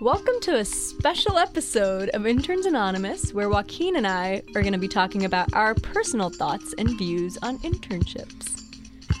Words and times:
Welcome 0.00 0.38
to 0.42 0.58
a 0.58 0.64
special 0.64 1.38
episode 1.38 2.10
of 2.10 2.24
Interns 2.24 2.66
Anonymous, 2.66 3.34
where 3.34 3.48
Joaquin 3.48 3.96
and 3.96 4.06
I 4.06 4.42
are 4.54 4.62
going 4.62 4.72
to 4.72 4.78
be 4.78 4.86
talking 4.86 5.24
about 5.24 5.52
our 5.54 5.74
personal 5.74 6.30
thoughts 6.30 6.72
and 6.78 6.96
views 6.96 7.36
on 7.42 7.58
internships. 7.58 8.62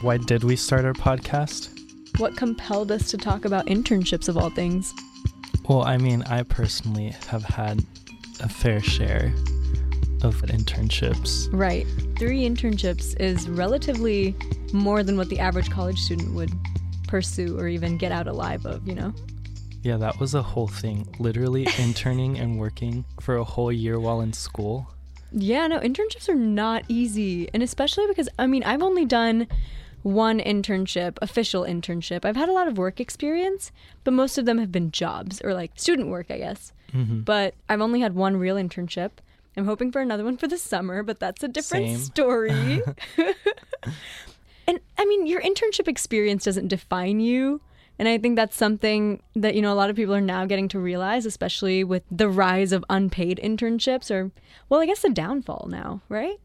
Why 0.02 0.18
did 0.18 0.44
we 0.44 0.54
start 0.54 0.84
our 0.84 0.92
podcast? 0.92 1.76
What 2.20 2.36
compelled 2.36 2.92
us 2.92 3.10
to 3.10 3.16
talk 3.16 3.44
about 3.44 3.66
internships 3.66 4.28
of 4.28 4.36
all 4.36 4.50
things? 4.50 4.94
Well, 5.68 5.82
I 5.82 5.96
mean, 5.96 6.22
I 6.28 6.44
personally 6.44 7.12
have 7.26 7.42
had 7.42 7.84
a 8.38 8.48
fair 8.48 8.80
share 8.80 9.34
of 10.22 10.40
internships. 10.42 11.48
Right. 11.50 11.88
Three 12.20 12.48
internships 12.48 13.20
is 13.20 13.48
relatively 13.48 14.36
more 14.72 15.02
than 15.02 15.16
what 15.16 15.28
the 15.28 15.40
average 15.40 15.70
college 15.70 15.98
student 15.98 16.36
would 16.36 16.52
pursue 17.08 17.58
or 17.58 17.66
even 17.66 17.98
get 17.98 18.12
out 18.12 18.28
alive 18.28 18.64
of, 18.64 18.86
you 18.86 18.94
know? 18.94 19.12
Yeah, 19.82 19.96
that 19.98 20.18
was 20.18 20.34
a 20.34 20.42
whole 20.42 20.68
thing. 20.68 21.14
Literally 21.18 21.66
interning 21.78 22.38
and 22.38 22.58
working 22.58 23.04
for 23.20 23.36
a 23.36 23.44
whole 23.44 23.72
year 23.72 23.98
while 23.98 24.20
in 24.20 24.32
school. 24.32 24.88
Yeah, 25.30 25.66
no, 25.66 25.78
internships 25.80 26.28
are 26.28 26.34
not 26.34 26.84
easy. 26.88 27.48
And 27.52 27.62
especially 27.62 28.06
because, 28.06 28.28
I 28.38 28.46
mean, 28.46 28.62
I've 28.64 28.82
only 28.82 29.04
done 29.04 29.46
one 30.02 30.40
internship, 30.40 31.18
official 31.20 31.62
internship. 31.62 32.24
I've 32.24 32.36
had 32.36 32.48
a 32.48 32.52
lot 32.52 32.68
of 32.68 32.78
work 32.78 33.00
experience, 33.00 33.72
but 34.04 34.12
most 34.12 34.38
of 34.38 34.46
them 34.46 34.58
have 34.58 34.72
been 34.72 34.90
jobs 34.90 35.40
or 35.42 35.54
like 35.54 35.72
student 35.76 36.08
work, 36.08 36.30
I 36.30 36.38
guess. 36.38 36.72
Mm-hmm. 36.92 37.20
But 37.20 37.54
I've 37.68 37.80
only 37.80 38.00
had 38.00 38.14
one 38.14 38.36
real 38.36 38.56
internship. 38.56 39.10
I'm 39.56 39.66
hoping 39.66 39.90
for 39.90 40.00
another 40.00 40.24
one 40.24 40.36
for 40.36 40.46
the 40.46 40.56
summer, 40.56 41.02
but 41.02 41.18
that's 41.18 41.42
a 41.42 41.48
different 41.48 41.86
Same. 41.86 41.98
story. 41.98 42.82
and 44.66 44.80
I 44.96 45.04
mean, 45.04 45.26
your 45.26 45.42
internship 45.42 45.88
experience 45.88 46.44
doesn't 46.44 46.68
define 46.68 47.20
you. 47.20 47.60
And 47.98 48.06
I 48.08 48.16
think 48.18 48.36
that's 48.36 48.56
something 48.56 49.20
that, 49.34 49.54
you 49.56 49.62
know, 49.62 49.72
a 49.72 49.74
lot 49.74 49.90
of 49.90 49.96
people 49.96 50.14
are 50.14 50.20
now 50.20 50.44
getting 50.46 50.68
to 50.68 50.78
realize, 50.78 51.26
especially 51.26 51.82
with 51.82 52.04
the 52.10 52.28
rise 52.28 52.72
of 52.72 52.84
unpaid 52.88 53.40
internships 53.42 54.10
or, 54.10 54.30
well, 54.68 54.80
I 54.80 54.86
guess 54.86 55.02
the 55.02 55.10
downfall 55.10 55.66
now, 55.68 56.00
right? 56.08 56.38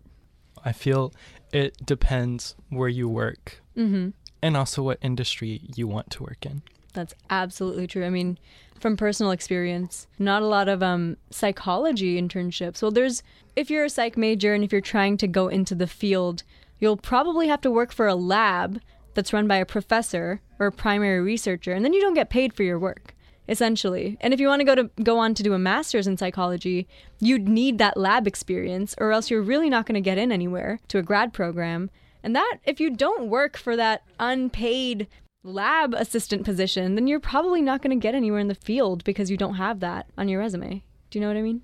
I 0.65 0.71
feel 0.71 1.13
it 1.51 1.85
depends 1.85 2.55
where 2.69 2.89
you 2.89 3.07
work 3.07 3.59
Mm-hmm. 3.77 4.09
and 4.41 4.57
also 4.57 4.83
what 4.83 4.99
industry 5.01 5.61
you 5.75 5.87
want 5.87 6.09
to 6.11 6.23
work 6.23 6.45
in. 6.45 6.61
That's 6.93 7.15
absolutely 7.29 7.87
true. 7.87 8.05
I 8.05 8.09
mean, 8.11 8.37
from 8.79 8.97
personal 8.97 9.31
experience, 9.31 10.05
not 10.19 10.41
a 10.43 10.47
lot 10.47 10.67
of 10.69 10.83
um, 10.83 11.17
psychology 11.31 12.21
internships. 12.21 12.81
Well, 12.81 12.91
there's, 12.91 13.23
if 13.55 13.69
you're 13.69 13.85
a 13.85 13.89
psych 13.89 14.15
major 14.15 14.53
and 14.53 14.63
if 14.63 14.71
you're 14.71 14.81
trying 14.81 15.17
to 15.17 15.27
go 15.27 15.47
into 15.47 15.73
the 15.73 15.87
field, 15.87 16.43
you'll 16.79 16.97
probably 16.97 17.47
have 17.47 17.61
to 17.61 17.71
work 17.71 17.91
for 17.91 18.07
a 18.07 18.15
lab 18.15 18.79
that's 19.13 19.33
run 19.33 19.47
by 19.47 19.57
a 19.57 19.65
professor 19.65 20.41
or 20.59 20.67
a 20.67 20.71
primary 20.71 21.21
researcher, 21.21 21.71
and 21.71 21.83
then 21.83 21.93
you 21.93 22.01
don't 22.01 22.13
get 22.13 22.29
paid 22.29 22.53
for 22.53 22.63
your 22.63 22.79
work. 22.79 23.15
Essentially. 23.49 24.17
And 24.21 24.33
if 24.33 24.39
you 24.39 24.47
want 24.47 24.61
to 24.61 24.65
go 24.65 24.73
to 24.73 24.89
go 25.03 25.19
on 25.19 25.33
to 25.33 25.43
do 25.43 25.53
a 25.53 25.59
master's 25.59 26.07
in 26.07 26.15
psychology, 26.15 26.87
you'd 27.19 27.49
need 27.49 27.77
that 27.77 27.97
lab 27.97 28.25
experience 28.25 28.95
or 28.97 29.11
else 29.11 29.29
you're 29.29 29.41
really 29.41 29.69
not 29.69 29.85
going 29.85 29.95
to 29.95 30.01
get 30.01 30.17
in 30.17 30.31
anywhere 30.31 30.79
to 30.87 30.97
a 30.97 31.03
grad 31.03 31.33
program. 31.33 31.89
And 32.23 32.33
that 32.37 32.59
if 32.63 32.79
you 32.79 32.89
don't 32.89 33.27
work 33.27 33.57
for 33.57 33.75
that 33.75 34.03
unpaid 34.17 35.07
lab 35.43 35.93
assistant 35.93 36.45
position, 36.45 36.95
then 36.95 37.05
you're 37.05 37.19
probably 37.19 37.61
not 37.61 37.81
going 37.81 37.97
to 37.97 38.01
get 38.01 38.15
anywhere 38.15 38.39
in 38.39 38.47
the 38.47 38.55
field 38.55 39.03
because 39.03 39.29
you 39.29 39.35
don't 39.35 39.55
have 39.55 39.81
that 39.81 40.07
on 40.17 40.29
your 40.29 40.39
resume. 40.39 40.81
Do 41.09 41.19
you 41.19 41.21
know 41.21 41.27
what 41.27 41.37
I 41.37 41.41
mean? 41.41 41.61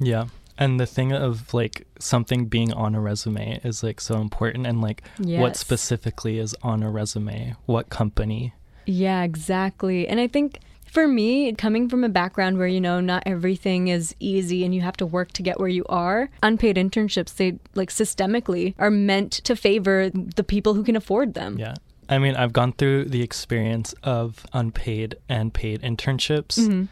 Yeah. 0.00 0.26
And 0.60 0.78
the 0.78 0.86
thing 0.86 1.12
of 1.12 1.52
like 1.54 1.86
something 1.98 2.44
being 2.44 2.72
on 2.74 2.94
a 2.94 3.00
resume 3.00 3.60
is 3.64 3.82
like 3.82 4.00
so 4.00 4.20
important 4.20 4.66
and 4.66 4.80
like 4.82 5.02
what 5.18 5.56
specifically 5.56 6.38
is 6.38 6.54
on 6.62 6.82
a 6.82 6.90
resume, 6.90 7.56
what 7.66 7.88
company. 7.88 8.52
Yeah, 8.86 9.22
exactly. 9.22 10.06
And 10.06 10.20
I 10.20 10.26
think 10.28 10.58
for 10.84 11.08
me, 11.08 11.52
coming 11.54 11.88
from 11.88 12.04
a 12.04 12.08
background 12.08 12.58
where, 12.58 12.66
you 12.66 12.80
know, 12.80 13.00
not 13.00 13.22
everything 13.24 13.88
is 13.88 14.14
easy 14.20 14.64
and 14.64 14.74
you 14.74 14.80
have 14.82 14.96
to 14.98 15.06
work 15.06 15.32
to 15.32 15.42
get 15.42 15.58
where 15.58 15.68
you 15.68 15.84
are, 15.88 16.28
unpaid 16.42 16.76
internships, 16.76 17.34
they 17.36 17.58
like 17.74 17.90
systemically 17.90 18.74
are 18.78 18.90
meant 18.90 19.32
to 19.32 19.56
favor 19.56 20.10
the 20.10 20.44
people 20.44 20.74
who 20.74 20.82
can 20.84 20.96
afford 20.96 21.34
them. 21.34 21.58
Yeah. 21.58 21.74
I 22.08 22.18
mean, 22.18 22.34
I've 22.34 22.52
gone 22.52 22.72
through 22.72 23.04
the 23.04 23.22
experience 23.22 23.94
of 24.02 24.44
unpaid 24.52 25.14
and 25.28 25.54
paid 25.54 25.80
internships. 25.80 26.58
Mhm. 26.58 26.88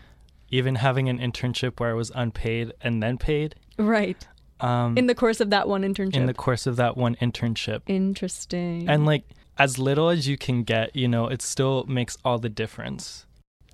Even 0.51 0.77
having 0.77 1.09
an 1.09 1.19
internship 1.19 1.79
where 1.79 1.91
I 1.91 1.95
was 1.95 2.11
unpaid 2.15 2.73
and 2.81 3.03
then 3.03 3.19
paid. 3.19 3.55
Right. 3.79 4.27
Um, 4.61 4.97
In 4.99 5.07
the 5.07 5.15
course 5.15 5.41
of 5.41 5.51
that 5.51 5.69
one 5.69 5.83
internship. 5.83 6.15
in 6.15 6.27
the 6.27 6.35
course 6.35 6.67
of 6.67 6.77
that 6.77 6.97
one 6.97 7.15
internship. 7.17 7.83
Interesting. 7.87 8.89
And 8.89 9.07
like 9.07 9.25
as 9.59 9.79
little 9.79 10.09
as 10.09 10.27
you 10.27 10.37
can 10.37 10.63
get, 10.63 10.95
you 10.97 11.07
know, 11.09 11.27
it 11.27 11.43
still 11.43 11.85
makes 11.87 12.17
all 12.25 12.39
the 12.39 12.49
difference. 12.49 13.27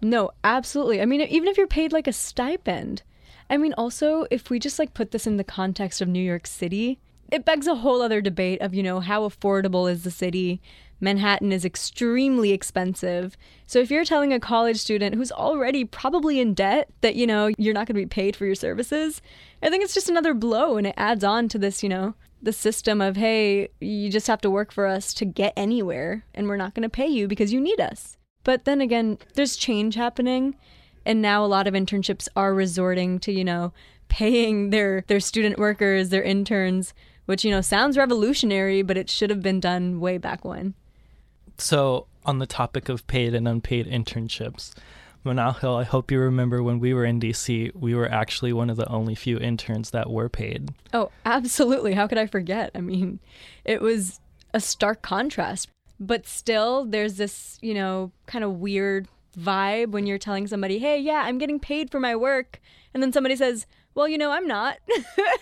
No, 0.03 0.31
absolutely. 0.43 1.01
I 1.01 1.07
mean, 1.07 1.21
even 1.23 1.49
if 1.49 1.57
you're 1.57 1.67
paid 1.67 1.93
like 1.93 2.07
a 2.07 2.13
stipend. 2.13 3.03
I 3.49 3.57
mean, 3.57 3.75
also, 3.75 4.27
if 4.31 4.51
we 4.51 4.59
just 4.59 4.79
like 4.79 4.95
put 4.95 5.11
this 5.11 5.27
in 5.27 5.37
the 5.37 5.45
context 5.45 6.01
of 6.01 6.09
New 6.09 6.23
York 6.23 6.47
City, 6.47 6.99
it 7.31 7.45
begs 7.45 7.67
a 7.67 7.75
whole 7.77 8.03
other 8.03 8.21
debate 8.21 8.61
of, 8.61 8.75
you 8.75 8.83
know, 8.83 9.01
how 9.01 9.29
affordable 9.29 9.91
is 9.91 10.03
the 10.05 10.11
city? 10.11 10.61
Manhattan 11.01 11.53
is 11.53 11.65
extremely 11.65 12.53
expensive. 12.53 13.37
So 13.67 13.79
if 13.79 13.91
you're 13.91 14.05
telling 14.05 14.33
a 14.33 14.41
college 14.41 14.79
student 14.79 15.15
who's 15.15 15.33
already 15.33 15.85
probably 15.85 16.41
in 16.41 16.55
debt 16.55 16.89
that, 17.01 17.17
you 17.17 17.27
know, 17.27 17.51
you're 17.59 17.75
not 17.75 17.87
going 17.87 17.97
to 17.97 18.03
be 18.03 18.07
paid 18.07 18.37
for 18.37 18.47
your 18.47 18.55
services, 18.55 19.21
I 19.63 19.71
think 19.71 19.85
it's 19.85 19.95
just 19.95 20.09
another 20.09 20.35
blow 20.35 20.77
and 20.77 20.87
it 20.87 20.95
adds 20.97 21.25
on 21.25 21.49
to 21.49 21.59
this, 21.59 21.83
you 21.83 21.89
know, 21.89 22.15
the 22.43 22.53
system 22.53 23.01
of, 23.01 23.17
hey, 23.17 23.69
you 23.81 24.11
just 24.11 24.27
have 24.27 24.41
to 24.43 24.51
work 24.51 24.73
for 24.73 24.87
us 24.87 25.15
to 25.15 25.25
get 25.25 25.53
anywhere 25.57 26.25
and 26.35 26.49
we're 26.49 26.57
not 26.57 26.75
going 26.75 26.83
to 26.83 26.89
pay 26.89 27.07
you 27.07 27.27
because 27.27 27.53
you 27.53 27.61
need 27.61 27.81
us. 27.81 28.17
But 28.45 28.67
then 28.67 28.81
again, 28.81 29.19
there's 29.35 29.57
change 29.57 29.95
happening, 29.95 30.55
and 31.07 31.21
now 31.21 31.45
a 31.45 31.47
lot 31.49 31.67
of 31.67 31.75
internships 31.75 32.29
are 32.37 32.55
resorting 32.55 33.19
to, 33.21 33.33
you 33.33 33.43
know, 33.43 33.73
paying 34.09 34.71
their 34.71 35.03
their 35.09 35.19
student 35.21 35.59
workers, 35.59 36.11
their 36.11 36.23
interns, 36.23 36.95
which 37.25 37.45
you 37.45 37.51
know 37.51 37.63
sounds 37.63 37.97
revolutionary, 37.97 38.83
but 38.83 38.99
it 38.99 39.11
should 39.11 39.31
have 39.31 39.43
been 39.43 39.61
done 39.61 39.99
way 39.99 40.19
back 40.19 40.45
when. 40.45 40.75
So, 41.59 42.07
on 42.25 42.39
the 42.39 42.47
topic 42.47 42.89
of 42.89 43.07
paid 43.07 43.35
and 43.35 43.47
unpaid 43.47 43.87
internships, 43.87 44.73
Manal 45.25 45.59
Hill, 45.59 45.77
I 45.77 45.85
hope 45.85 46.11
you 46.11 46.19
remember 46.21 46.63
when 46.63 46.81
we 46.81 46.93
were 46.93 47.05
in 47.05 47.19
DC, 47.19 47.75
we 47.75 47.95
were 47.95 48.11
actually 48.11 48.53
one 48.53 48.69
of 48.69 48.77
the 48.77 48.89
only 48.89 49.15
few 49.15 49.39
interns 49.39 49.91
that 49.91 50.11
were 50.11 50.29
paid. 50.29 50.71
Oh, 50.93 51.11
absolutely. 51.25 51.95
How 51.95 52.07
could 52.07 52.19
I 52.19 52.27
forget? 52.27 52.71
I 52.75 52.81
mean, 52.81 53.21
it 53.65 53.81
was 53.81 54.21
a 54.53 54.61
stark 54.61 55.03
contrast. 55.03 55.69
But 56.01 56.27
still, 56.27 56.85
there's 56.85 57.15
this, 57.15 57.59
you 57.63 57.73
know, 57.73 58.11
kind 58.27 58.45
of 58.45 58.59
weird 58.59 59.09
vibe 59.39 59.91
when 59.91 60.07
you're 60.07 60.19
telling 60.19 60.47
somebody, 60.47 60.79
hey, 60.79 60.99
yeah, 60.99 61.23
I'm 61.25 61.39
getting 61.39 61.61
paid 61.61 61.91
for 61.91 62.01
my 62.01 62.17
work. 62.17 62.61
And 62.93 63.03
then 63.03 63.13
somebody 63.13 63.37
says, 63.37 63.67
well, 63.95 64.09
you 64.09 64.19
know, 64.19 64.31
I'm 64.31 64.47
not. 64.47 64.79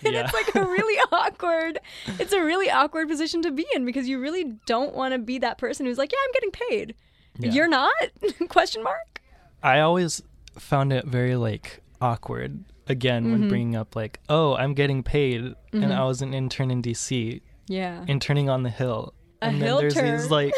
and 0.05 0.13
Yeah. 0.13 0.23
it's 0.25 0.33
like 0.33 0.53
a 0.55 0.65
really 0.69 0.99
awkward, 1.11 1.79
it's 2.19 2.33
a 2.33 2.43
really 2.43 2.69
awkward 2.69 3.07
position 3.07 3.41
to 3.43 3.51
be 3.51 3.65
in 3.75 3.85
because 3.85 4.07
you 4.07 4.19
really 4.19 4.53
don't 4.65 4.93
want 4.93 5.13
to 5.13 5.17
be 5.19 5.39
that 5.39 5.57
person 5.57 5.85
who's 5.85 5.97
like, 5.97 6.11
yeah, 6.11 6.19
I'm 6.23 6.31
getting 6.33 6.51
paid. 6.51 6.95
Yeah. 7.39 7.51
You're 7.51 7.67
not? 7.67 7.93
Question 8.49 8.83
mark? 8.83 9.21
I 9.63 9.79
always 9.79 10.21
found 10.59 10.93
it 10.93 11.05
very 11.05 11.35
like 11.35 11.81
awkward 12.01 12.63
again 12.87 13.31
when 13.31 13.43
Mhm. 13.43 13.49
bringing 13.49 13.75
up 13.77 13.95
like, 13.95 14.19
"Oh, 14.29 14.55
I'm 14.55 14.73
getting 14.73 15.03
paid 15.03 15.41
and 15.41 15.55
Mhm. 15.85 15.91
I 15.91 16.03
was 16.03 16.21
an 16.21 16.33
intern 16.33 16.69
in 16.69 16.81
DC, 16.81 17.41
Yeah. 17.67 18.03
interning 18.07 18.49
on 18.49 18.63
the 18.63 18.69
hill." 18.69 19.13
A 19.41 19.45
and 19.47 19.55
hill 19.57 19.77
then 19.77 19.83
there's 19.83 19.93
turn. 19.95 20.11
these 20.17 20.29
like 20.29 20.53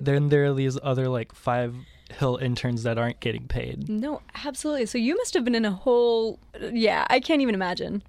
then 0.00 0.30
there 0.30 0.46
are 0.46 0.54
these 0.54 0.78
other 0.82 1.06
like 1.08 1.34
five 1.34 1.74
hill 2.14 2.36
interns 2.36 2.82
that 2.82 2.98
aren't 2.98 3.20
getting 3.20 3.46
paid. 3.46 3.88
No, 3.88 4.22
absolutely. 4.44 4.86
So 4.86 4.98
you 4.98 5.16
must 5.16 5.34
have 5.34 5.44
been 5.44 5.54
in 5.54 5.64
a 5.64 5.72
whole, 5.72 6.38
yeah, 6.60 7.06
I 7.10 7.20
can't 7.20 7.42
even 7.42 7.54
imagine. 7.54 8.02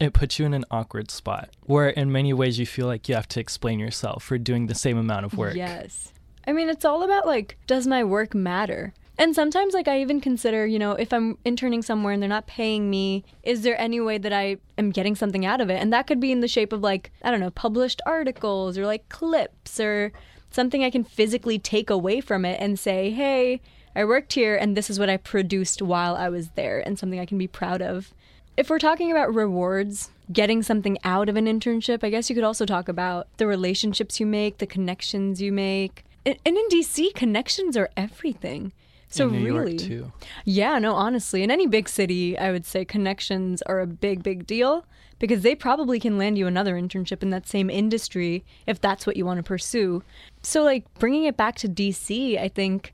It 0.00 0.14
puts 0.14 0.38
you 0.38 0.46
in 0.46 0.54
an 0.54 0.64
awkward 0.70 1.10
spot 1.10 1.50
where 1.66 1.90
in 1.90 2.10
many 2.10 2.32
ways 2.32 2.58
you 2.58 2.66
feel 2.66 2.86
like 2.86 3.08
you 3.08 3.14
have 3.14 3.28
to 3.28 3.40
explain 3.40 3.78
yourself 3.78 4.22
for 4.22 4.38
doing 4.38 4.66
the 4.66 4.74
same 4.74 4.96
amount 4.96 5.26
of 5.26 5.36
work. 5.36 5.54
Yes. 5.54 6.12
I 6.46 6.52
mean, 6.52 6.68
it's 6.68 6.84
all 6.84 7.02
about 7.02 7.26
like, 7.26 7.58
does 7.66 7.86
my 7.86 8.02
work 8.02 8.34
matter? 8.34 8.94
And 9.18 9.34
sometimes, 9.34 9.74
like, 9.74 9.86
I 9.86 10.00
even 10.00 10.22
consider, 10.22 10.64
you 10.64 10.78
know, 10.78 10.92
if 10.92 11.12
I'm 11.12 11.36
interning 11.44 11.82
somewhere 11.82 12.14
and 12.14 12.22
they're 12.22 12.28
not 12.30 12.46
paying 12.46 12.88
me, 12.88 13.22
is 13.42 13.60
there 13.60 13.78
any 13.78 14.00
way 14.00 14.16
that 14.16 14.32
I 14.32 14.56
am 14.78 14.88
getting 14.88 15.14
something 15.14 15.44
out 15.44 15.60
of 15.60 15.68
it? 15.68 15.74
And 15.74 15.92
that 15.92 16.06
could 16.06 16.20
be 16.20 16.32
in 16.32 16.40
the 16.40 16.48
shape 16.48 16.72
of, 16.72 16.80
like, 16.80 17.12
I 17.20 17.30
don't 17.30 17.40
know, 17.40 17.50
published 17.50 18.00
articles 18.06 18.78
or 18.78 18.86
like 18.86 19.10
clips 19.10 19.78
or 19.78 20.12
something 20.50 20.84
I 20.84 20.90
can 20.90 21.04
physically 21.04 21.58
take 21.58 21.90
away 21.90 22.20
from 22.20 22.44
it 22.44 22.60
and 22.60 22.78
say, 22.78 23.10
hey, 23.10 23.60
I 23.94 24.04
worked 24.04 24.34
here 24.34 24.56
and 24.56 24.76
this 24.76 24.90
is 24.90 24.98
what 24.98 25.10
I 25.10 25.16
produced 25.16 25.82
while 25.82 26.14
I 26.14 26.28
was 26.28 26.50
there 26.50 26.80
and 26.80 26.98
something 26.98 27.18
I 27.18 27.26
can 27.26 27.38
be 27.38 27.48
proud 27.48 27.82
of. 27.82 28.12
If 28.56 28.68
we're 28.68 28.78
talking 28.78 29.10
about 29.10 29.34
rewards, 29.34 30.10
getting 30.32 30.62
something 30.62 30.98
out 31.02 31.28
of 31.28 31.36
an 31.36 31.46
internship, 31.46 32.04
I 32.04 32.10
guess 32.10 32.28
you 32.28 32.34
could 32.34 32.44
also 32.44 32.66
talk 32.66 32.88
about 32.88 33.26
the 33.38 33.46
relationships 33.46 34.20
you 34.20 34.26
make, 34.26 34.58
the 34.58 34.66
connections 34.66 35.40
you 35.40 35.50
make. 35.50 36.04
And 36.26 36.36
in 36.44 36.68
DC, 36.70 37.14
connections 37.14 37.76
are 37.76 37.90
everything. 37.96 38.72
So 39.12 39.26
really, 39.26 40.04
yeah, 40.44 40.78
no, 40.78 40.94
honestly, 40.94 41.42
in 41.42 41.50
any 41.50 41.66
big 41.66 41.88
city, 41.88 42.38
I 42.38 42.52
would 42.52 42.64
say 42.64 42.84
connections 42.84 43.60
are 43.62 43.80
a 43.80 43.86
big, 43.86 44.22
big 44.22 44.46
deal 44.46 44.84
because 45.20 45.42
they 45.42 45.54
probably 45.54 46.00
can 46.00 46.18
land 46.18 46.36
you 46.36 46.48
another 46.48 46.74
internship 46.74 47.22
in 47.22 47.30
that 47.30 47.46
same 47.46 47.70
industry 47.70 48.44
if 48.66 48.80
that's 48.80 49.06
what 49.06 49.16
you 49.16 49.24
want 49.24 49.38
to 49.38 49.44
pursue. 49.44 50.02
So, 50.42 50.64
like, 50.64 50.92
bringing 50.98 51.24
it 51.24 51.36
back 51.36 51.54
to 51.56 51.68
DC, 51.68 52.40
I 52.40 52.48
think 52.48 52.92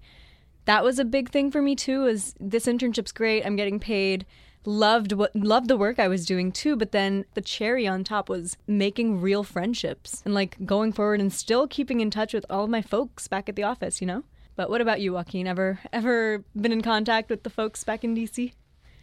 that 0.66 0.84
was 0.84 0.98
a 0.98 1.04
big 1.04 1.30
thing 1.30 1.50
for 1.50 1.62
me 1.62 1.74
too. 1.74 2.04
Is 2.04 2.34
this 2.38 2.66
internship's 2.66 3.12
great? 3.12 3.46
I'm 3.46 3.56
getting 3.56 3.80
paid. 3.80 4.26
Loved 4.68 5.12
what 5.12 5.34
loved 5.36 5.68
the 5.68 5.76
work 5.76 6.00
I 6.00 6.08
was 6.08 6.26
doing 6.26 6.50
too, 6.50 6.74
but 6.74 6.90
then 6.90 7.24
the 7.34 7.40
cherry 7.40 7.86
on 7.86 8.02
top 8.02 8.28
was 8.28 8.56
making 8.66 9.20
real 9.20 9.44
friendships 9.44 10.22
and 10.24 10.34
like 10.34 10.56
going 10.66 10.92
forward 10.92 11.20
and 11.20 11.32
still 11.32 11.68
keeping 11.68 12.00
in 12.00 12.10
touch 12.10 12.34
with 12.34 12.44
all 12.50 12.64
of 12.64 12.70
my 12.70 12.82
folks 12.82 13.28
back 13.28 13.48
at 13.48 13.54
the 13.54 13.62
office, 13.62 14.00
you 14.00 14.08
know? 14.08 14.24
But 14.56 14.68
what 14.68 14.80
about 14.80 15.00
you, 15.00 15.12
Joaquin? 15.12 15.46
Ever 15.46 15.78
ever 15.92 16.42
been 16.60 16.72
in 16.72 16.82
contact 16.82 17.30
with 17.30 17.44
the 17.44 17.50
folks 17.50 17.84
back 17.84 18.02
in 18.02 18.16
DC? 18.16 18.54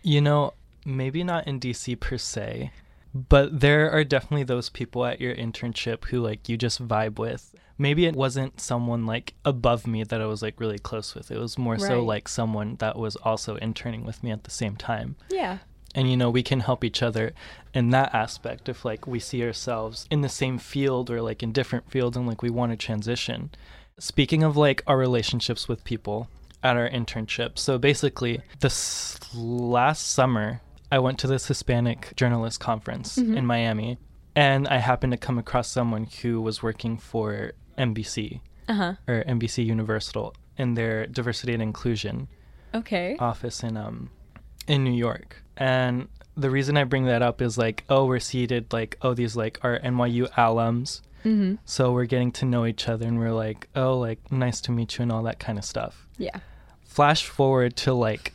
You 0.02 0.20
know, 0.20 0.54
maybe 0.86 1.24
not 1.24 1.48
in 1.48 1.62
DC 1.62 1.98
per 1.98 2.18
se, 2.18 2.74
but 3.14 3.60
there 3.60 3.92
are 3.92 4.04
definitely 4.04 4.44
those 4.44 4.70
people 4.70 5.06
at 5.06 5.22
your 5.22 5.36
internship 5.36 6.06
who 6.06 6.20
like 6.20 6.50
you 6.50 6.58
just 6.58 6.86
vibe 6.86 7.20
with. 7.20 7.56
Maybe 7.78 8.06
it 8.06 8.16
wasn't 8.16 8.60
someone 8.60 9.06
like 9.06 9.34
above 9.46 9.88
me 9.88 10.04
that 10.04 10.22
I 10.22 10.26
was 10.26 10.42
like 10.42 10.60
really 10.60 10.80
close 10.80 11.16
with. 11.16 11.32
It 11.32 11.40
was 11.40 11.58
more 11.58 11.78
so 11.78 12.04
like 12.04 12.28
someone 12.28 12.76
that 12.78 12.98
was 12.98 13.16
also 13.18 13.56
interning 13.58 14.04
with 14.04 14.24
me 14.24 14.32
at 14.32 14.44
the 14.44 14.52
same 14.52 14.76
time. 14.76 15.16
Yeah. 15.30 15.60
And 15.96 16.10
you 16.10 16.18
know, 16.18 16.30
we 16.30 16.44
can 16.44 16.62
help 16.62 16.84
each 16.84 17.04
other 17.04 17.34
in 17.74 17.92
that 17.92 18.14
aspect 18.14 18.70
if 18.70 18.86
like 18.86 19.06
we 19.06 19.20
see 19.20 19.44
ourselves 19.44 20.08
in 20.10 20.22
the 20.22 20.30
same 20.30 20.58
field 20.58 21.10
or 21.10 21.22
like 21.22 21.44
in 21.44 21.52
different 21.52 21.90
fields 21.92 22.18
and 22.18 22.28
like 22.28 22.42
we 22.42 22.50
want 22.50 22.72
to 22.72 22.78
transition. 22.78 23.52
Speaking 24.00 24.44
of 24.44 24.58
like 24.58 24.82
our 24.88 24.98
relationships 24.98 25.68
with 25.68 25.84
people 25.84 26.30
at 26.64 26.78
our 26.78 26.90
internship. 26.90 27.60
So 27.60 27.78
basically, 27.78 28.42
this 28.60 29.20
last 29.36 30.12
summer, 30.12 30.62
I 30.94 31.00
went 31.00 31.18
to 31.20 31.28
this 31.28 31.48
Hispanic 31.48 32.00
journalist 32.16 32.60
conference 32.60 33.18
in 33.18 33.46
Miami 33.54 33.98
and 34.36 34.68
I 34.68 34.78
happened 34.78 35.12
to 35.14 35.18
come 35.28 35.38
across 35.40 35.68
someone 35.78 36.06
who 36.22 36.32
was 36.48 36.62
working 36.68 36.98
for 37.12 37.54
NBC 37.78 38.42
Uh 38.70 38.74
huh. 38.82 38.94
or 39.08 39.24
NBC 39.36 39.66
Universal 39.66 40.36
in 40.58 40.76
their 40.76 41.08
diversity 41.08 41.54
and 41.54 41.64
inclusion 41.64 42.28
Okay. 42.76 43.18
office 43.20 43.64
in 43.64 43.76
um 43.86 43.98
in 44.68 44.84
New 44.84 44.98
York. 45.08 45.30
And 45.58 46.08
the 46.44 46.50
reason 46.58 46.78
I 46.78 46.84
bring 46.84 47.06
that 47.06 47.22
up 47.30 47.42
is 47.42 47.58
like, 47.58 47.78
oh, 47.90 48.06
we're 48.06 48.20
seated 48.32 48.64
like, 48.72 48.92
oh, 49.02 49.14
these 49.16 49.36
like 49.44 49.56
are 49.66 49.80
NYU 49.92 50.24
alums. 50.46 51.02
mm-hmm. 51.26 51.56
So 51.66 51.92
we're 51.96 52.06
getting 52.14 52.32
to 52.40 52.46
know 52.46 52.64
each 52.72 52.88
other 52.92 53.06
and 53.08 53.18
we're 53.20 53.38
like, 53.46 53.62
oh, 53.76 53.94
like 54.08 54.20
nice 54.32 54.60
to 54.66 54.72
meet 54.72 54.90
you 54.98 55.04
and 55.04 55.12
all 55.12 55.24
that 55.30 55.40
kind 55.46 55.58
of 55.58 55.66
stuff. 55.66 56.08
Yeah. 56.28 56.38
Flash 56.96 57.22
forward 57.26 57.76
to 57.86 57.94
like 58.08 58.34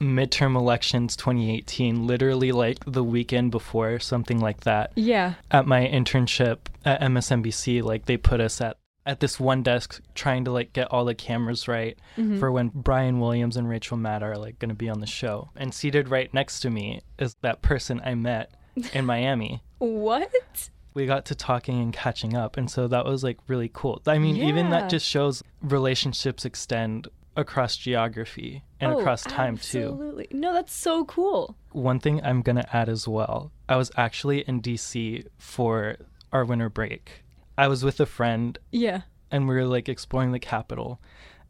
midterm 0.00 0.56
elections 0.56 1.16
2018, 1.16 2.06
literally 2.06 2.52
like 2.52 2.78
the 2.86 3.04
weekend 3.04 3.50
before, 3.50 3.98
something 3.98 4.40
like 4.40 4.60
that. 4.60 4.92
Yeah. 4.94 5.34
At 5.50 5.66
my 5.66 5.86
internship 5.86 6.58
at 6.84 7.00
MSNBC, 7.00 7.82
like 7.82 8.06
they 8.06 8.16
put 8.16 8.40
us 8.40 8.60
at 8.60 8.76
at 9.04 9.20
this 9.20 9.38
one 9.38 9.62
desk 9.62 10.00
trying 10.16 10.44
to 10.44 10.50
like 10.50 10.72
get 10.72 10.88
all 10.90 11.04
the 11.04 11.14
cameras 11.14 11.68
right 11.68 11.96
Mhm. 12.18 12.40
for 12.40 12.50
when 12.50 12.72
Brian 12.74 13.20
Williams 13.20 13.56
and 13.56 13.68
Rachel 13.68 13.96
Maddow 13.96 14.22
are 14.22 14.36
like 14.36 14.58
going 14.58 14.68
to 14.70 14.74
be 14.74 14.88
on 14.88 14.98
the 14.98 15.06
show. 15.06 15.50
And 15.54 15.72
seated 15.72 16.08
right 16.08 16.32
next 16.34 16.58
to 16.60 16.70
me 16.70 17.02
is 17.16 17.36
that 17.42 17.62
person 17.62 18.00
I 18.04 18.16
met 18.16 18.50
in 18.92 19.04
Miami. 19.14 19.62
What? 19.78 20.70
We 20.92 21.06
got 21.06 21.24
to 21.26 21.34
talking 21.36 21.80
and 21.80 21.92
catching 21.92 22.34
up, 22.34 22.56
and 22.56 22.68
so 22.70 22.88
that 22.88 23.04
was 23.04 23.22
like 23.22 23.38
really 23.46 23.70
cool. 23.72 24.02
I 24.06 24.18
mean, 24.18 24.36
even 24.38 24.70
that 24.70 24.88
just 24.90 25.06
shows 25.06 25.42
relationships 25.62 26.44
extend 26.44 27.06
across 27.36 27.76
geography 27.76 28.62
and 28.80 28.92
Oh, 28.92 28.98
across 29.00 29.22
time 29.22 29.56
too. 29.58 29.90
Absolutely. 29.92 30.28
No, 30.30 30.52
that's 30.54 30.72
so 30.74 31.04
cool. 31.04 31.56
One 31.72 32.00
thing 32.00 32.20
I'm 32.24 32.42
going 32.42 32.56
to 32.56 32.76
add 32.76 32.88
as 32.88 33.06
well. 33.06 33.52
I 33.68 33.76
was 33.76 33.90
actually 33.96 34.40
in 34.40 34.60
DC 34.62 35.26
for 35.38 35.96
our 36.32 36.44
winter 36.44 36.68
break. 36.68 37.22
I 37.58 37.68
was 37.68 37.84
with 37.84 38.00
a 38.00 38.06
friend 38.06 38.58
Yeah. 38.72 39.02
and 39.30 39.46
we 39.48 39.54
were 39.54 39.64
like 39.66 39.88
exploring 39.88 40.32
the 40.32 40.38
capital 40.38 41.00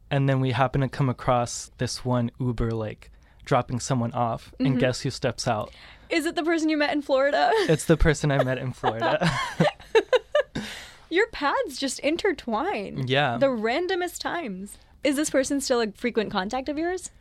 and 0.09 0.29
then 0.29 0.39
we 0.39 0.51
happened 0.51 0.83
to 0.83 0.87
come 0.89 1.09
across 1.09 1.69
this 1.79 2.05
one 2.05 2.31
uber 2.39 2.71
like 2.71 3.11
dropping 3.43 3.79
someone 3.79 4.11
off 4.13 4.51
Mm-hmm. 4.53 4.65
and 4.65 4.79
guess 4.79 5.01
who 5.01 5.09
steps 5.09 5.47
out 5.47 5.73
Is 6.09 6.25
it 6.25 6.35
the 6.35 6.43
person 6.43 6.69
you 6.69 6.77
met 6.77 6.93
in 6.93 7.01
Florida? 7.01 7.49
it's 7.67 7.85
the 7.85 7.97
person 7.97 8.31
i 8.31 8.41
met 8.43 8.57
in 8.57 8.71
florida 8.71 9.29
Your 11.09 11.27
paths 11.27 11.77
just 11.77 11.99
intertwine. 11.99 13.05
yeah 13.07 13.37
The 13.37 13.47
randomest 13.47 14.19
times. 14.19 14.77
Is 15.07 15.15
this 15.15 15.29
person 15.29 15.61
still 15.61 15.81
a 15.81 15.87
frequent 15.91 16.31
contact 16.31 16.67
of 16.69 16.77
yours? 16.77 17.11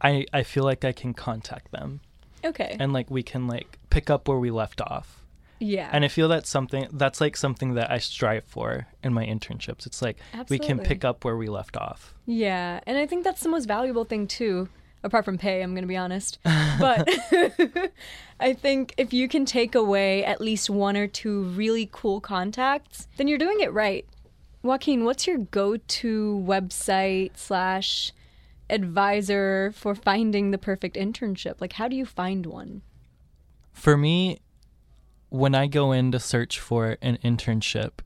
i 0.00 0.24
i 0.32 0.42
feel 0.44 0.62
like 0.70 0.84
i 0.84 0.92
can 0.92 1.12
contact 1.12 1.72
them 1.72 2.00
Okay. 2.44 2.76
and 2.78 2.92
like 2.92 3.10
we 3.10 3.22
can 3.32 3.48
like 3.48 3.78
pick 3.90 4.10
up 4.14 4.28
where 4.28 4.38
we 4.38 4.50
left 4.62 4.80
off 4.80 5.24
yeah. 5.58 5.88
and 5.92 6.04
i 6.04 6.08
feel 6.08 6.28
that's 6.28 6.48
something 6.48 6.86
that's 6.92 7.20
like 7.20 7.36
something 7.36 7.74
that 7.74 7.90
i 7.90 7.98
strive 7.98 8.44
for 8.44 8.86
in 9.02 9.12
my 9.12 9.26
internships 9.26 9.86
it's 9.86 10.00
like 10.00 10.16
we 10.48 10.58
can 10.68 10.78
pick 10.78 11.04
up 11.04 11.24
where 11.24 11.36
we 11.36 11.48
left 11.48 11.76
off 11.76 12.14
Yeah, 12.26 12.78
and 12.86 12.96
I 12.96 13.06
think 13.10 13.24
that's 13.24 13.42
the 13.42 13.48
most 13.56 13.66
valuable 13.66 14.04
thing 14.04 14.28
too, 14.28 14.68
apart 15.02 15.24
from 15.24 15.36
pay, 15.38 15.62
I'm 15.62 15.72
going 15.72 15.82
to 15.88 15.94
be 15.96 15.96
honest. 15.96 16.38
But 16.78 17.08
I 18.48 18.52
think 18.54 18.94
if 18.98 19.12
you 19.12 19.26
can 19.34 19.44
take 19.44 19.74
away 19.74 20.24
at 20.32 20.40
least 20.40 20.70
one 20.70 20.96
or 20.96 21.08
two 21.08 21.42
really 21.62 21.88
cool 21.90 22.20
contacts, 22.20 23.08
then 23.16 23.26
you're 23.28 23.38
doing 23.46 23.58
it 23.60 23.72
right. 23.72 24.04
Joaquin, 24.68 25.06
what's 25.06 25.26
your 25.26 25.38
go-to 25.38 26.44
website 26.46 27.38
slash 27.38 28.12
advisor 28.68 29.72
for 29.74 29.94
finding 29.94 30.50
the 30.50 30.58
perfect 30.58 30.94
internship? 30.94 31.54
Like, 31.58 31.72
how 31.72 31.88
do 31.88 31.96
you 31.96 32.04
find 32.04 32.44
one? 32.44 32.82
For 33.72 33.96
me, 33.96 34.40
when 35.30 35.54
I 35.54 35.68
go 35.68 35.92
in 35.92 36.12
to 36.12 36.20
search 36.20 36.60
for 36.60 36.98
an 37.00 37.16
internship, 37.24 38.00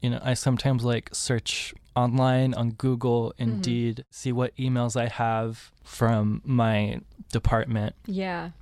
you 0.00 0.08
know, 0.08 0.20
I 0.22 0.32
sometimes 0.32 0.84
like 0.84 1.10
search 1.12 1.74
online 1.94 2.54
on 2.54 2.70
Google, 2.70 3.34
mm-hmm. 3.38 3.42
Indeed, 3.56 4.04
see 4.08 4.32
what 4.32 4.56
emails 4.56 4.98
I 4.98 5.08
have 5.08 5.70
from 5.84 6.40
my 6.46 7.02
department 7.30 7.94
Yeah. 8.06 8.52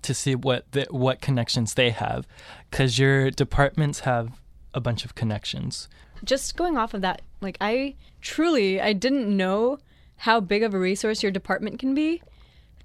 to 0.00 0.14
see 0.14 0.34
what 0.34 0.72
the, 0.72 0.86
what 0.88 1.20
connections 1.20 1.74
they 1.74 1.90
have, 1.90 2.26
because 2.70 2.98
your 2.98 3.30
departments 3.30 4.00
have 4.00 4.40
a 4.72 4.80
bunch 4.80 5.04
of 5.04 5.14
connections. 5.14 5.90
Just 6.24 6.56
going 6.56 6.76
off 6.76 6.94
of 6.94 7.00
that, 7.02 7.22
like 7.40 7.56
I 7.60 7.94
truly 8.20 8.80
I 8.80 8.92
didn't 8.92 9.34
know 9.34 9.78
how 10.16 10.40
big 10.40 10.62
of 10.62 10.74
a 10.74 10.78
resource 10.78 11.22
your 11.22 11.32
department 11.32 11.78
can 11.78 11.94
be. 11.94 12.22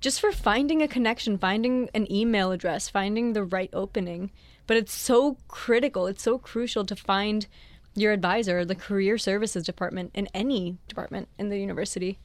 Just 0.01 0.19
for 0.21 0.31
finding 0.31 0.81
a 0.81 0.87
connection, 0.87 1.37
finding 1.37 1.89
an 1.93 2.11
email 2.11 2.51
address, 2.51 2.89
finding 2.89 3.33
the 3.33 3.43
right 3.43 3.69
opening. 3.73 4.31
But 4.67 4.77
it's 4.77 4.93
so 4.93 5.37
critical, 5.47 6.07
it's 6.07 6.21
so 6.23 6.37
crucial 6.37 6.85
to 6.85 6.95
find 6.95 7.47
your 7.95 8.11
advisor, 8.11 8.65
the 8.65 8.75
career 8.75 9.17
services 9.17 9.63
department 9.65 10.11
in 10.13 10.27
any 10.33 10.77
department 10.87 11.29
in 11.39 11.49
the 11.49 11.57
university. 11.59 12.19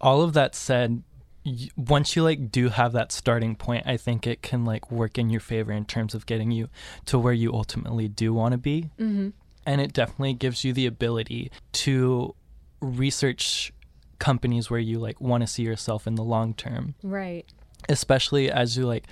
all 0.00 0.22
of 0.22 0.32
that 0.32 0.54
said 0.54 1.02
once 1.76 2.14
you 2.14 2.22
like 2.22 2.50
do 2.52 2.68
have 2.68 2.92
that 2.92 3.10
starting 3.10 3.56
point 3.56 3.82
i 3.86 3.96
think 3.96 4.26
it 4.26 4.42
can 4.42 4.64
like 4.64 4.90
work 4.92 5.16
in 5.18 5.30
your 5.30 5.40
favor 5.40 5.72
in 5.72 5.84
terms 5.84 6.14
of 6.14 6.26
getting 6.26 6.50
you 6.50 6.68
to 7.06 7.18
where 7.18 7.32
you 7.32 7.52
ultimately 7.52 8.06
do 8.06 8.34
want 8.34 8.52
to 8.52 8.58
be 8.58 8.90
Mm-hmm. 8.98 9.28
And 9.68 9.80
it 9.82 9.92
definitely 9.92 10.32
gives 10.32 10.64
you 10.64 10.72
the 10.72 10.86
ability 10.86 11.50
to 11.72 12.34
research 12.80 13.72
companies 14.18 14.70
where 14.70 14.80
you 14.80 14.98
like 14.98 15.20
want 15.20 15.42
to 15.42 15.46
see 15.46 15.62
yourself 15.62 16.06
in 16.06 16.14
the 16.16 16.24
long 16.24 16.54
term 16.54 16.94
Right. 17.02 17.44
especially 17.88 18.50
as 18.50 18.76
you 18.76 18.86
like 18.86 19.04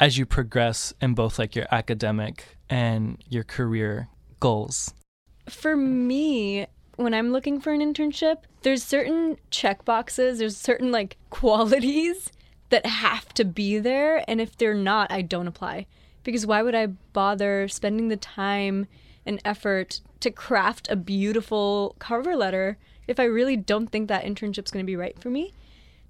as 0.00 0.16
you 0.16 0.24
progress 0.24 0.94
in 1.02 1.14
both 1.14 1.38
like 1.38 1.56
your 1.56 1.66
academic 1.70 2.44
and 2.70 3.22
your 3.28 3.44
career 3.44 4.08
goals 4.40 4.94
For 5.48 5.74
me, 5.76 6.66
when 6.96 7.14
I'm 7.14 7.32
looking 7.32 7.60
for 7.60 7.72
an 7.72 7.80
internship, 7.80 8.38
there's 8.62 8.82
certain 8.82 9.38
check 9.50 9.84
boxes, 9.84 10.38
there's 10.38 10.56
certain 10.56 10.92
like 10.92 11.16
qualities 11.30 12.30
that 12.70 12.84
have 12.86 13.32
to 13.34 13.44
be 13.44 13.78
there, 13.78 14.22
and 14.28 14.40
if 14.42 14.56
they're 14.58 14.74
not, 14.74 15.10
I 15.10 15.22
don't 15.22 15.46
apply. 15.48 15.86
Because 16.22 16.44
why 16.46 16.60
would 16.62 16.74
I 16.74 16.88
bother 17.14 17.66
spending 17.68 18.08
the 18.08 18.16
time 18.18 18.86
and 19.28 19.40
effort 19.44 20.00
to 20.20 20.30
craft 20.30 20.88
a 20.90 20.96
beautiful 20.96 21.94
cover 21.98 22.34
letter 22.34 22.78
if 23.06 23.20
I 23.20 23.24
really 23.24 23.56
don't 23.56 23.86
think 23.88 24.08
that 24.08 24.24
internship's 24.24 24.70
going 24.70 24.84
to 24.84 24.90
be 24.90 24.96
right 24.96 25.18
for 25.20 25.30
me? 25.30 25.52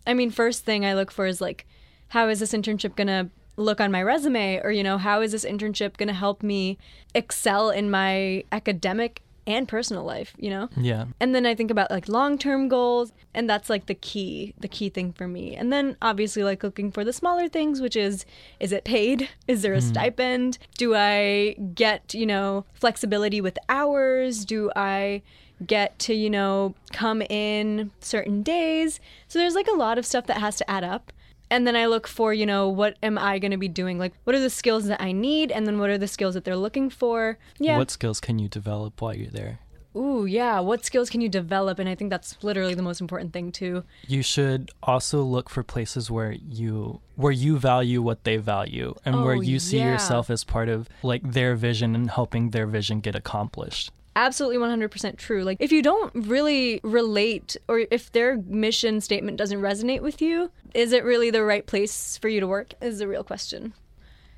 I 0.07 0.15
mean, 0.15 0.31
first 0.31 0.65
thing 0.65 0.87
I 0.87 0.95
look 0.95 1.11
for 1.11 1.27
is 1.27 1.41
like, 1.41 1.67
how 2.09 2.29
is 2.29 2.41
this 2.41 2.53
internship 2.53 2.97
going 2.97 3.09
to 3.09 3.29
look 3.57 3.81
on 3.81 3.93
my 3.93 4.03
resume? 4.03 4.61
Or, 4.63 4.71
you 4.71 4.83
know, 4.83 4.97
how 4.97 5.21
is 5.21 5.33
this 5.33 5.45
internship 5.45 5.99
going 5.99 6.09
to 6.09 6.15
help 6.15 6.43
me 6.43 6.79
excel 7.15 7.71
in 7.71 7.91
my 7.91 8.45
academic 8.53 9.23
and 9.49 9.67
personal 9.67 10.05
life, 10.05 10.35
you 10.39 10.51
know? 10.51 10.69
yeah 10.77 11.07
And 11.19 11.35
then 11.35 11.47
I 11.47 11.55
think 11.55 11.71
about 11.71 11.91
like 11.91 12.09
long 12.09 12.39
term 12.39 12.69
goals, 12.69 13.13
and 13.35 13.49
that's 13.49 13.71
like 13.71 13.87
the 13.87 13.95
key, 13.95 14.55
the 14.61 14.69
key 14.69 14.91
thing 14.91 15.13
for 15.13 15.27
me. 15.27 15.57
And 15.57 15.73
then 15.73 15.97
obviously, 16.03 16.45
like 16.45 16.63
looking 16.63 16.93
for 16.93 17.03
the 17.03 17.13
smaller 17.13 17.49
things, 17.49 17.81
which 17.81 17.97
is 17.97 18.27
is 18.61 18.71
it 18.73 18.85
paid? 18.85 19.29
Is 19.49 19.63
there 19.63 19.73
a 19.73 19.79
mm. 19.79 19.83
stipend? 19.83 20.59
Do 20.77 20.95
I 20.95 21.57
get, 21.75 22.13
you 22.13 22.27
know, 22.27 22.67
flexibility 22.75 23.41
with 23.41 23.59
hours? 23.71 24.45
Do 24.45 24.71
I 24.77 25.23
get 25.67 25.99
to, 26.01 26.15
you 26.15 26.29
know, 26.29 26.75
come 26.93 27.23
in 27.23 27.91
certain 28.01 28.43
days? 28.43 29.01
So 29.27 29.39
there's 29.39 29.55
like 29.55 29.69
a 29.69 29.77
lot 29.77 29.97
of 29.97 30.05
stuff 30.05 30.27
that 30.27 30.37
has 30.37 30.57
to 30.57 30.71
add 30.71 30.85
up. 30.85 31.13
And 31.51 31.67
then 31.67 31.77
I 31.77 31.87
look 31.87 32.07
for, 32.07 32.33
you 32.35 32.47
know, 32.47 32.69
what 32.69 32.97
am 33.03 33.17
I 33.19 33.39
going 33.39 33.51
to 33.53 33.57
be 33.57 33.69
doing? 33.69 33.99
Like, 33.99 34.13
what 34.25 34.37
are 34.37 34.41
the 34.41 34.51
skills 34.51 34.87
that 34.87 35.01
I 35.01 35.13
need? 35.13 35.51
And 35.51 35.67
then 35.67 35.79
what 35.79 35.91
are 35.91 35.99
the 35.99 36.09
skills 36.09 36.35
that 36.35 36.45
they're 36.45 36.57
looking 36.57 36.91
for? 36.91 37.39
Yeah. 37.59 37.79
what 37.79 37.91
skills 37.91 38.21
can 38.21 38.39
you 38.39 38.49
develop 38.49 39.01
while 39.01 39.15
you're 39.15 39.31
there 39.31 39.61
Ooh, 39.97 40.27
yeah. 40.27 40.61
What 40.61 40.85
skills 40.85 41.11
can 41.11 41.21
you 41.21 41.29
develop? 41.29 41.79
And 41.81 41.89
I 41.89 41.95
think 41.97 42.11
that's 42.11 42.37
literally 42.45 42.75
the 42.75 42.83
most 42.83 43.01
important 43.01 43.33
thing 43.33 43.51
too. 43.51 43.83
You 44.07 44.23
should 44.23 44.71
also 44.83 45.23
look 45.23 45.49
for 45.51 45.63
places 45.65 46.09
where 46.11 46.33
you 46.33 47.01
where 47.17 47.33
you 47.33 47.59
value 47.59 48.01
what 48.03 48.23
they 48.23 48.37
value 48.37 48.95
and 49.05 49.25
where 49.25 49.35
Oh, 49.37 49.41
you 49.41 49.59
see 49.59 49.79
yeah. 49.79 49.93
yourself 49.93 50.31
as 50.31 50.45
part 50.45 50.69
of 50.69 50.89
like 51.03 51.23
their 51.33 51.57
vision 51.57 51.97
and 51.97 52.11
helping 52.11 52.51
their 52.51 52.67
vision 52.67 53.01
get 53.01 53.17
accomplished. 53.17 53.91
Absolutely 54.19 54.59
100% 54.59 55.17
true. 55.17 55.45
Like, 55.45 55.59
if 55.61 55.71
you 55.71 55.81
don't 55.81 56.13
really 56.13 56.81
relate 56.83 57.57
or 57.69 57.85
if 57.89 58.11
their 58.11 58.39
mission 58.39 59.01
statement 59.01 59.37
doesn't 59.37 59.61
resonate 59.61 60.03
with 60.03 60.21
you, 60.21 60.51
is 60.75 60.91
it 60.93 61.05
really 61.05 61.31
the 61.31 61.45
right 61.45 61.65
place 61.65 62.19
for 62.19 62.29
you 62.29 62.41
to 62.41 62.47
work? 62.49 62.75
Is 62.81 62.99
the 62.99 63.07
real 63.07 63.23
question. 63.23 63.75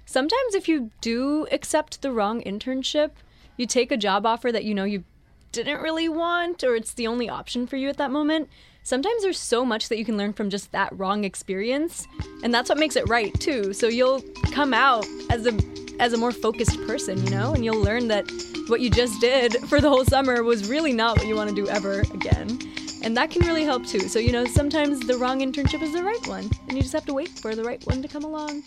Sometimes, 0.04 0.54
if 0.54 0.68
you 0.68 0.90
do 1.00 1.46
accept 1.50 2.02
the 2.02 2.12
wrong 2.12 2.42
internship, 2.42 3.12
you 3.56 3.64
take 3.64 3.90
a 3.90 3.96
job 3.96 4.26
offer 4.26 4.52
that 4.52 4.64
you 4.64 4.75
know 4.75 4.84
you 4.84 5.02
didn't 5.50 5.80
really 5.80 6.10
want 6.10 6.62
or 6.62 6.76
it's 6.76 6.92
the 6.92 7.06
only 7.06 7.30
option 7.30 7.66
for 7.66 7.76
you 7.76 7.88
at 7.88 7.96
that 7.96 8.10
moment. 8.10 8.50
Sometimes 8.82 9.22
there's 9.22 9.40
so 9.40 9.64
much 9.64 9.88
that 9.88 9.96
you 9.96 10.04
can 10.04 10.18
learn 10.18 10.34
from 10.34 10.50
just 10.50 10.72
that 10.72 10.92
wrong 10.99 11.25
experience, 11.25 12.06
and 12.42 12.52
that's 12.52 12.68
what 12.68 12.76
makes 12.76 12.96
it 12.96 13.08
right 13.08 13.32
too. 13.40 13.72
So 13.72 13.88
you'll 13.88 14.20
come 14.52 14.75
out 14.75 15.06
as 15.30 15.46
a 15.46 15.52
as 16.00 16.14
a 16.14 16.16
more 16.16 16.33
focused 16.33 16.80
person, 16.87 17.23
you 17.23 17.30
know, 17.30 17.52
and 17.52 17.62
you'll 17.62 17.80
learn 17.80 18.09
that 18.09 18.25
what 18.69 18.80
you 18.80 18.88
just 18.88 19.21
did 19.21 19.54
for 19.69 19.80
the 19.80 19.88
whole 19.88 20.04
summer 20.04 20.42
was 20.42 20.69
really 20.69 20.95
not 20.95 21.19
what 21.19 21.26
you 21.26 21.37
want 21.37 21.50
to 21.50 21.54
do 21.54 21.69
ever 21.69 22.00
again. 22.00 22.59
And 23.02 23.16
that 23.16 23.30
can 23.30 23.47
really 23.47 23.64
help 23.64 23.87
too. 23.87 24.00
So, 24.09 24.19
you 24.19 24.33
know, 24.33 24.47
sometimes 24.47 25.00
the 25.00 25.16
wrong 25.19 25.40
internship 25.40 25.83
is 25.83 25.92
the 25.92 26.02
right 26.02 26.26
one, 26.26 26.50
and 26.69 26.73
you 26.73 26.83
just 26.83 26.95
have 26.95 27.07
to 27.07 27.14
wait 27.14 27.28
for 27.28 27.54
the 27.54 27.62
right 27.62 27.87
one 27.87 28.00
to 28.02 28.09
come 28.09 28.25
along. 28.25 28.62